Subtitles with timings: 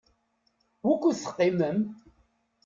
[0.85, 1.79] Wukud teqqimem?